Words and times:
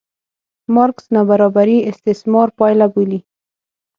مارکس 0.75 1.05
نابرابري 1.15 1.77
استثمار 1.91 2.47
پایله 2.59 2.87
بولي. 2.93 3.19